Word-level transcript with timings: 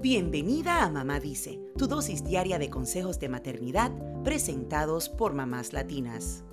Bienvenida 0.00 0.84
a 0.84 0.90
Mamá 0.90 1.18
Dice, 1.18 1.58
tu 1.76 1.88
dosis 1.88 2.22
diaria 2.22 2.60
de 2.60 2.70
consejos 2.70 3.18
de 3.18 3.28
maternidad 3.28 3.90
presentados 4.22 5.08
por 5.08 5.34
mamás 5.34 5.72
latinas. 5.72 6.44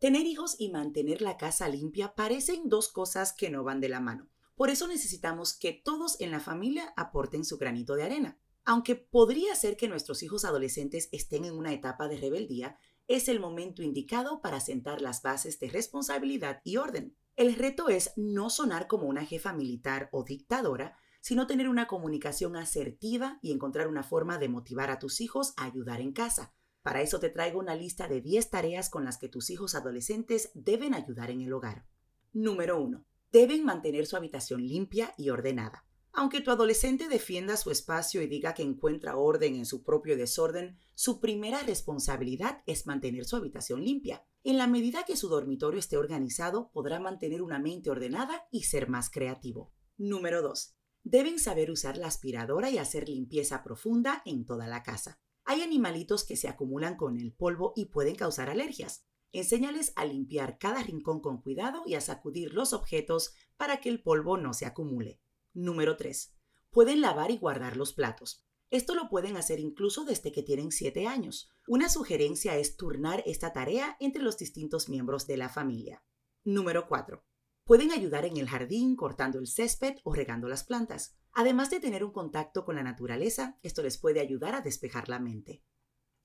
Tener 0.00 0.26
hijos 0.26 0.56
y 0.58 0.70
mantener 0.70 1.22
la 1.22 1.36
casa 1.36 1.68
limpia 1.68 2.16
parecen 2.16 2.68
dos 2.68 2.88
cosas 2.88 3.32
que 3.32 3.48
no 3.48 3.62
van 3.62 3.80
de 3.80 3.90
la 3.90 4.00
mano. 4.00 4.28
Por 4.56 4.70
eso 4.70 4.88
necesitamos 4.88 5.56
que 5.56 5.72
todos 5.72 6.20
en 6.20 6.32
la 6.32 6.40
familia 6.40 6.92
aporten 6.96 7.44
su 7.44 7.58
granito 7.58 7.94
de 7.94 8.02
arena. 8.02 8.40
Aunque 8.64 8.96
podría 8.96 9.54
ser 9.54 9.76
que 9.76 9.86
nuestros 9.86 10.24
hijos 10.24 10.44
adolescentes 10.44 11.08
estén 11.12 11.44
en 11.44 11.54
una 11.54 11.72
etapa 11.72 12.08
de 12.08 12.16
rebeldía, 12.16 12.76
es 13.06 13.28
el 13.28 13.38
momento 13.38 13.84
indicado 13.84 14.40
para 14.40 14.58
sentar 14.58 15.00
las 15.00 15.22
bases 15.22 15.60
de 15.60 15.68
responsabilidad 15.68 16.60
y 16.64 16.78
orden. 16.78 17.16
El 17.36 17.54
reto 17.54 17.88
es 17.88 18.12
no 18.16 18.50
sonar 18.50 18.86
como 18.86 19.06
una 19.06 19.24
jefa 19.24 19.52
militar 19.52 20.10
o 20.12 20.22
dictadora, 20.22 20.98
sino 21.20 21.46
tener 21.46 21.68
una 21.68 21.86
comunicación 21.86 22.56
asertiva 22.56 23.38
y 23.40 23.52
encontrar 23.52 23.88
una 23.88 24.02
forma 24.02 24.38
de 24.38 24.48
motivar 24.48 24.90
a 24.90 24.98
tus 24.98 25.20
hijos 25.20 25.54
a 25.56 25.64
ayudar 25.64 26.00
en 26.00 26.12
casa. 26.12 26.52
Para 26.82 27.00
eso 27.00 27.20
te 27.20 27.30
traigo 27.30 27.60
una 27.60 27.76
lista 27.76 28.08
de 28.08 28.20
10 28.20 28.50
tareas 28.50 28.90
con 28.90 29.04
las 29.04 29.18
que 29.18 29.28
tus 29.28 29.50
hijos 29.50 29.74
adolescentes 29.74 30.50
deben 30.54 30.94
ayudar 30.94 31.30
en 31.30 31.40
el 31.40 31.52
hogar. 31.52 31.86
Número 32.32 32.82
1. 32.82 33.04
Deben 33.30 33.64
mantener 33.64 34.06
su 34.06 34.16
habitación 34.16 34.66
limpia 34.66 35.14
y 35.16 35.30
ordenada. 35.30 35.86
Aunque 36.14 36.42
tu 36.42 36.50
adolescente 36.50 37.08
defienda 37.08 37.56
su 37.56 37.70
espacio 37.70 38.20
y 38.20 38.26
diga 38.26 38.52
que 38.52 38.62
encuentra 38.62 39.16
orden 39.16 39.54
en 39.54 39.64
su 39.64 39.82
propio 39.82 40.14
desorden, 40.14 40.78
su 40.94 41.20
primera 41.20 41.62
responsabilidad 41.62 42.62
es 42.66 42.86
mantener 42.86 43.24
su 43.24 43.36
habitación 43.36 43.82
limpia. 43.82 44.26
En 44.44 44.58
la 44.58 44.66
medida 44.66 45.04
que 45.04 45.16
su 45.16 45.28
dormitorio 45.28 45.80
esté 45.80 45.96
organizado, 45.96 46.70
podrá 46.72 47.00
mantener 47.00 47.40
una 47.40 47.58
mente 47.58 47.88
ordenada 47.88 48.46
y 48.50 48.64
ser 48.64 48.90
más 48.90 49.08
creativo. 49.08 49.72
Número 49.96 50.42
2. 50.42 50.76
Deben 51.02 51.38
saber 51.38 51.70
usar 51.70 51.96
la 51.96 52.08
aspiradora 52.08 52.68
y 52.68 52.76
hacer 52.76 53.08
limpieza 53.08 53.62
profunda 53.62 54.20
en 54.26 54.44
toda 54.44 54.66
la 54.66 54.82
casa. 54.82 55.18
Hay 55.44 55.62
animalitos 55.62 56.24
que 56.24 56.36
se 56.36 56.48
acumulan 56.48 56.96
con 56.96 57.16
el 57.16 57.32
polvo 57.32 57.72
y 57.74 57.86
pueden 57.86 58.16
causar 58.16 58.50
alergias. 58.50 59.06
Enséñales 59.32 59.94
a 59.96 60.04
limpiar 60.04 60.58
cada 60.58 60.82
rincón 60.82 61.20
con 61.20 61.40
cuidado 61.40 61.84
y 61.86 61.94
a 61.94 62.02
sacudir 62.02 62.52
los 62.52 62.74
objetos 62.74 63.32
para 63.56 63.80
que 63.80 63.88
el 63.88 64.02
polvo 64.02 64.36
no 64.36 64.52
se 64.52 64.66
acumule. 64.66 65.22
Número 65.54 65.96
3. 65.96 66.34
Pueden 66.70 67.00
lavar 67.02 67.30
y 67.30 67.36
guardar 67.36 67.76
los 67.76 67.92
platos. 67.92 68.46
Esto 68.70 68.94
lo 68.94 69.10
pueden 69.10 69.36
hacer 69.36 69.60
incluso 69.60 70.06
desde 70.06 70.32
que 70.32 70.42
tienen 70.42 70.72
7 70.72 71.06
años. 71.06 71.50
Una 71.68 71.90
sugerencia 71.90 72.56
es 72.56 72.76
turnar 72.78 73.22
esta 73.26 73.52
tarea 73.52 73.98
entre 74.00 74.22
los 74.22 74.38
distintos 74.38 74.88
miembros 74.88 75.26
de 75.26 75.36
la 75.36 75.50
familia. 75.50 76.02
Número 76.42 76.88
4. 76.88 77.22
Pueden 77.64 77.92
ayudar 77.92 78.24
en 78.24 78.38
el 78.38 78.48
jardín 78.48 78.96
cortando 78.96 79.38
el 79.38 79.46
césped 79.46 79.96
o 80.04 80.14
regando 80.14 80.48
las 80.48 80.64
plantas. 80.64 81.18
Además 81.32 81.68
de 81.68 81.80
tener 81.80 82.02
un 82.02 82.12
contacto 82.12 82.64
con 82.64 82.76
la 82.76 82.82
naturaleza, 82.82 83.58
esto 83.62 83.82
les 83.82 83.98
puede 83.98 84.20
ayudar 84.20 84.54
a 84.54 84.62
despejar 84.62 85.10
la 85.10 85.18
mente. 85.18 85.62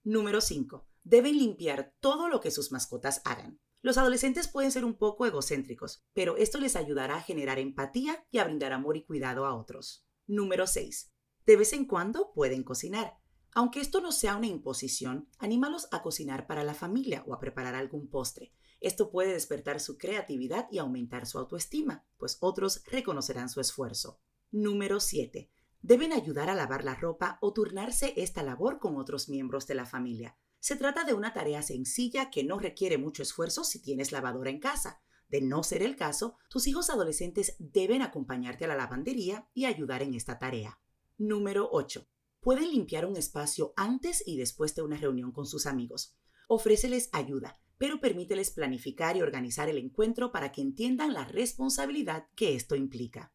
Número 0.03 0.39
5. 0.39 0.87
Deben 1.03 1.37
limpiar 1.37 1.93
todo 1.99 2.29
lo 2.29 2.39
que 2.39 2.51
sus 2.51 2.71
mascotas 2.71 3.21
hagan. 3.25 3.59
Los 3.81 3.97
adolescentes 3.97 4.47
pueden 4.47 4.71
ser 4.71 4.83
un 4.83 4.95
poco 4.95 5.25
egocéntricos, 5.25 6.03
pero 6.13 6.35
esto 6.37 6.59
les 6.59 6.75
ayudará 6.75 7.17
a 7.17 7.21
generar 7.21 7.59
empatía 7.59 8.25
y 8.31 8.39
a 8.39 8.43
brindar 8.43 8.73
amor 8.73 8.97
y 8.97 9.05
cuidado 9.05 9.45
a 9.45 9.55
otros. 9.55 10.05
Número 10.25 10.67
6. 10.67 11.13
De 11.45 11.55
vez 11.55 11.73
en 11.73 11.85
cuando 11.85 12.33
pueden 12.33 12.63
cocinar. 12.63 13.17
Aunque 13.53 13.79
esto 13.79 14.01
no 14.01 14.11
sea 14.11 14.35
una 14.35 14.47
imposición, 14.47 15.29
anímalos 15.39 15.87
a 15.91 16.01
cocinar 16.01 16.47
para 16.47 16.63
la 16.63 16.73
familia 16.73 17.23
o 17.27 17.33
a 17.33 17.39
preparar 17.39 17.75
algún 17.75 18.09
postre. 18.09 18.53
Esto 18.79 19.09
puede 19.09 19.33
despertar 19.33 19.79
su 19.79 19.97
creatividad 19.97 20.67
y 20.71 20.77
aumentar 20.77 21.25
su 21.25 21.39
autoestima, 21.39 22.05
pues 22.17 22.37
otros 22.41 22.83
reconocerán 22.85 23.49
su 23.49 23.59
esfuerzo. 23.61 24.19
Número 24.51 24.99
7. 24.99 25.49
Deben 25.81 26.13
ayudar 26.13 26.49
a 26.49 26.55
lavar 26.55 26.83
la 26.83 26.95
ropa 26.95 27.37
o 27.41 27.53
turnarse 27.53 28.13
esta 28.17 28.43
labor 28.43 28.79
con 28.79 28.97
otros 28.97 29.29
miembros 29.29 29.67
de 29.67 29.75
la 29.75 29.85
familia. 29.85 30.37
Se 30.67 30.75
trata 30.75 31.05
de 31.05 31.13
una 31.13 31.31
tarea 31.31 31.61
sencilla 31.61 32.29
que 32.29 32.43
no 32.43 32.59
requiere 32.59 32.97
mucho 32.97 33.23
esfuerzo 33.23 33.63
si 33.63 33.81
tienes 33.81 34.11
lavadora 34.11 34.49
en 34.49 34.59
casa. 34.59 35.01
De 35.29 35.39
no 35.39 35.63
ser 35.63 35.81
el 35.81 35.95
caso, 35.95 36.35
tus 36.49 36.67
hijos 36.67 36.89
adolescentes 36.89 37.55
deben 37.57 38.01
acompañarte 38.01 38.65
a 38.65 38.67
la 38.67 38.75
lavandería 38.75 39.47
y 39.53 39.63
ayudar 39.63 40.01
en 40.01 40.13
esta 40.13 40.39
tarea. 40.39 40.81
Número 41.17 41.69
8. 41.71 42.05
Pueden 42.41 42.69
limpiar 42.69 43.05
un 43.05 43.15
espacio 43.15 43.71
antes 43.77 44.21
y 44.27 44.35
después 44.35 44.75
de 44.75 44.81
una 44.81 44.97
reunión 44.97 45.31
con 45.31 45.45
sus 45.45 45.67
amigos. 45.67 46.17
Ofréceles 46.49 47.07
ayuda, 47.13 47.61
pero 47.77 48.01
permíteles 48.01 48.51
planificar 48.51 49.15
y 49.15 49.21
organizar 49.21 49.69
el 49.69 49.77
encuentro 49.77 50.33
para 50.33 50.51
que 50.51 50.59
entiendan 50.59 51.13
la 51.13 51.23
responsabilidad 51.23 52.27
que 52.35 52.55
esto 52.55 52.75
implica. 52.75 53.31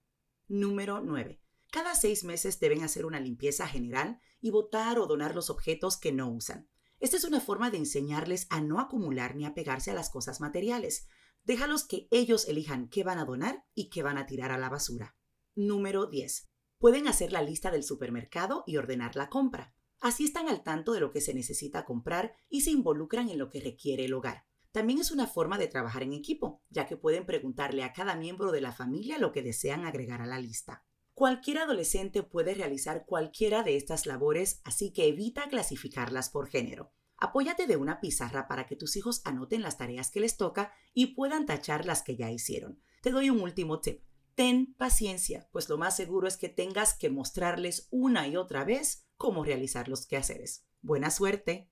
Número 0.49 1.01
9. 1.01 1.41
Cada 1.71 1.95
seis 1.95 2.25
meses 2.25 2.61
deben 2.61 2.83
hacer 2.83 3.07
una 3.07 3.21
limpieza 3.21 3.67
general 3.67 4.21
y 4.43 4.51
botar 4.51 4.99
o 4.99 5.07
donar 5.07 5.35
los 5.35 5.49
objetos 5.49 5.97
que 5.97 6.13
no 6.13 6.31
usan. 6.31 6.69
Esta 7.03 7.17
es 7.17 7.25
una 7.25 7.41
forma 7.41 7.73
de 7.73 7.79
enseñarles 7.79 8.47
a 8.49 8.61
no 8.61 8.79
acumular 8.79 9.35
ni 9.35 9.45
apegarse 9.45 9.91
a 9.91 9.95
las 9.95 10.09
cosas 10.09 10.41
materiales. 10.41 11.09
Déjalos 11.43 11.83
que 11.83 12.07
ellos 12.13 12.47
elijan 12.47 12.89
qué 12.89 13.03
van 13.03 13.19
a 13.19 13.25
donar 13.25 13.65
y 13.75 13.91
qué 13.91 14.05
van 14.05 14.19
a 14.19 14.27
tirar 14.27 14.53
a 14.53 14.57
la 14.57 14.69
basura. 14.69 15.17
Número 15.57 16.07
10. 16.07 16.49
Pueden 16.79 17.09
hacer 17.09 17.33
la 17.33 17.43
lista 17.43 17.73
del 17.73 17.83
supermercado 17.83 18.63
y 18.69 18.77
ordenar 18.77 19.17
la 19.17 19.31
compra. 19.31 19.75
Así 20.01 20.25
están 20.25 20.49
al 20.49 20.63
tanto 20.63 20.93
de 20.93 21.01
lo 21.01 21.11
que 21.11 21.21
se 21.21 21.35
necesita 21.35 21.85
comprar 21.85 22.37
y 22.49 22.61
se 22.61 22.71
involucran 22.71 23.31
en 23.31 23.39
lo 23.41 23.51
que 23.51 23.61
requiere 23.61 24.05
el 24.05 24.15
hogar. 24.15 24.45
También 24.71 25.01
es 25.01 25.11
una 25.11 25.27
forma 25.27 25.59
de 25.59 25.67
trabajar 25.67 26.05
en 26.05 26.13
equipo, 26.13 26.63
ya 26.71 26.87
que 26.87 26.97
pueden 26.97 27.27
preguntarle 27.27 27.83
a 27.83 27.93
cada 27.93 28.15
miembro 28.15 28.53
de 28.53 28.61
la 28.61 28.71
familia 28.71 29.19
lo 29.19 29.33
que 29.33 29.43
desean 29.43 29.87
agregar 29.87 30.23
a 30.23 30.27
la 30.27 30.39
lista. 30.39 30.87
Cualquier 31.15 31.59
adolescente 31.59 32.23
puede 32.23 32.55
realizar 32.55 33.05
cualquiera 33.05 33.63
de 33.63 33.77
estas 33.77 34.07
labores, 34.07 34.61
así 34.65 34.93
que 34.93 35.09
evita 35.09 35.49
clasificarlas 35.49 36.31
por 36.31 36.49
género. 36.49 36.93
Apóyate 37.19 37.67
de 37.67 37.77
una 37.77 38.01
pizarra 38.01 38.49
para 38.49 38.67
que 38.67 38.77
tus 38.77 38.97
hijos 38.97 39.21
anoten 39.25 39.63
las 39.63 39.79
tareas 39.79 40.11
que 40.11 40.21
les 40.21 40.37
toca 40.37 40.73
y 40.95 41.15
puedan 41.15 41.47
tachar 41.47 41.87
las 41.87 42.03
que 42.03 42.17
ya 42.17 42.31
hicieron. 42.31 42.83
Te 43.03 43.11
doy 43.11 43.31
un 43.31 43.41
último 43.41 43.81
tip. 43.81 44.03
Ten 44.35 44.75
paciencia, 44.75 45.49
pues 45.53 45.69
lo 45.69 45.77
más 45.77 45.95
seguro 45.95 46.27
es 46.27 46.37
que 46.37 46.49
tengas 46.49 46.95
que 46.95 47.11
mostrarles 47.11 47.89
una 47.91 48.27
y 48.27 48.37
otra 48.37 48.65
vez 48.65 49.07
cómo 49.17 49.45
realizar 49.45 49.89
los 49.89 50.07
quehaceres. 50.07 50.67
Buena 50.81 51.11
suerte. 51.11 51.72